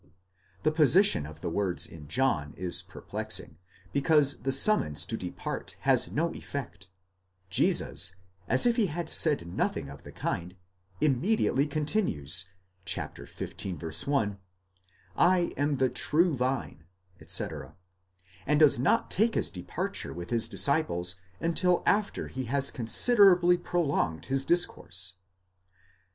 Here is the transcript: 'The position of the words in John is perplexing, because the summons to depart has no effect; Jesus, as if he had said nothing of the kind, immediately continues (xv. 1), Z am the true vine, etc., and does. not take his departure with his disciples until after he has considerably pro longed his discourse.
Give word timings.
'The 0.63 0.71
position 0.71 1.27
of 1.27 1.41
the 1.41 1.49
words 1.51 1.85
in 1.85 2.07
John 2.07 2.55
is 2.57 2.81
perplexing, 2.81 3.59
because 3.93 4.39
the 4.41 4.51
summons 4.51 5.05
to 5.05 5.15
depart 5.15 5.75
has 5.81 6.09
no 6.11 6.33
effect; 6.33 6.87
Jesus, 7.51 8.15
as 8.47 8.65
if 8.65 8.77
he 8.77 8.87
had 8.87 9.11
said 9.11 9.45
nothing 9.45 9.91
of 9.91 10.01
the 10.01 10.11
kind, 10.11 10.55
immediately 10.99 11.67
continues 11.67 12.47
(xv. 12.87 13.79
1), 14.07 14.37
Z 15.19 15.53
am 15.55 15.75
the 15.77 15.89
true 15.89 16.33
vine, 16.33 16.85
etc., 17.19 17.75
and 18.47 18.59
does. 18.59 18.79
not 18.79 19.11
take 19.11 19.35
his 19.35 19.51
departure 19.51 20.13
with 20.15 20.31
his 20.31 20.47
disciples 20.47 21.13
until 21.39 21.83
after 21.85 22.27
he 22.27 22.45
has 22.45 22.71
considerably 22.71 23.55
pro 23.55 23.83
longed 23.83 24.25
his 24.25 24.45
discourse. 24.45 25.13